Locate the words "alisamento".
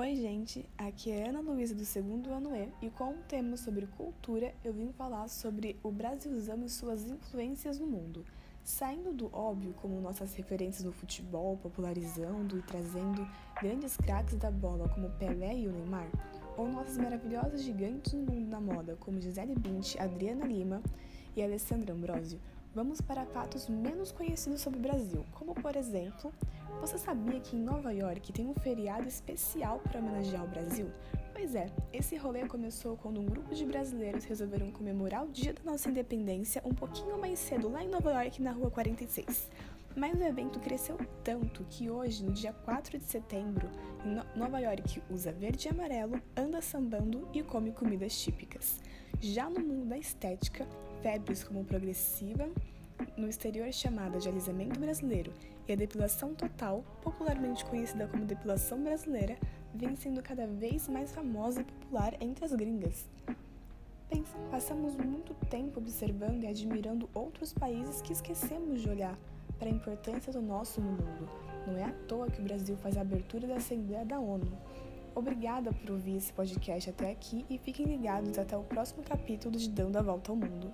54.28-54.78